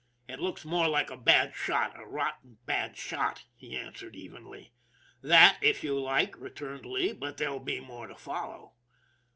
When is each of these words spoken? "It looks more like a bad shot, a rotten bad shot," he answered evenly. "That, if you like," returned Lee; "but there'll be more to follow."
"It 0.27 0.39
looks 0.39 0.65
more 0.65 0.87
like 0.87 1.11
a 1.11 1.15
bad 1.15 1.53
shot, 1.53 1.91
a 1.95 2.03
rotten 2.07 2.57
bad 2.65 2.97
shot," 2.97 3.43
he 3.55 3.77
answered 3.77 4.15
evenly. 4.15 4.73
"That, 5.21 5.59
if 5.61 5.83
you 5.83 5.99
like," 5.99 6.35
returned 6.39 6.87
Lee; 6.87 7.11
"but 7.13 7.37
there'll 7.37 7.59
be 7.59 7.79
more 7.79 8.07
to 8.07 8.15
follow." 8.15 8.73